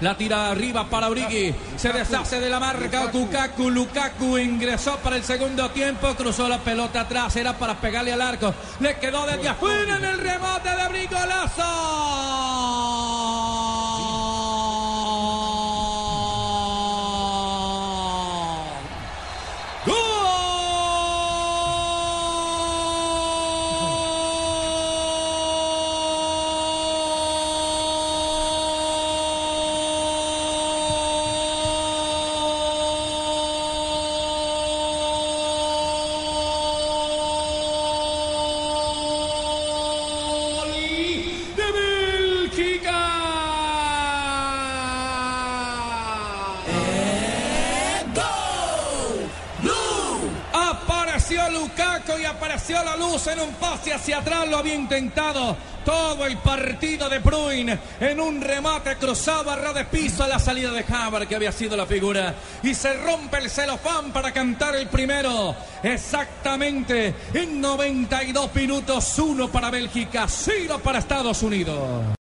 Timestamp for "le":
8.80-8.98